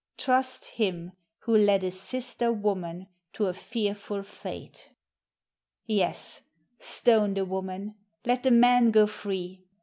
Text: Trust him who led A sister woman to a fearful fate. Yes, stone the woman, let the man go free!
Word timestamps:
Trust 0.17 0.65
him 0.65 1.11
who 1.41 1.55
led 1.55 1.83
A 1.83 1.91
sister 1.91 2.51
woman 2.51 3.05
to 3.33 3.45
a 3.45 3.53
fearful 3.53 4.23
fate. 4.23 4.89
Yes, 5.85 6.41
stone 6.79 7.35
the 7.35 7.45
woman, 7.45 7.93
let 8.25 8.41
the 8.41 8.49
man 8.49 8.89
go 8.89 9.05
free! 9.05 9.63